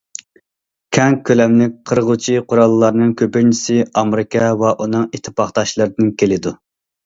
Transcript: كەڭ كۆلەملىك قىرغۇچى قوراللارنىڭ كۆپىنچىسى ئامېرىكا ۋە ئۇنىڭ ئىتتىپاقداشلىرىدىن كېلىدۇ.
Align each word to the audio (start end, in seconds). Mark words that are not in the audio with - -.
كەڭ 0.97 1.17
كۆلەملىك 1.29 1.75
قىرغۇچى 1.91 2.39
قوراللارنىڭ 2.53 3.13
كۆپىنچىسى 3.23 3.79
ئامېرىكا 3.91 4.51
ۋە 4.65 4.75
ئۇنىڭ 4.81 5.07
ئىتتىپاقداشلىرىدىن 5.15 6.15
كېلىدۇ. 6.23 6.59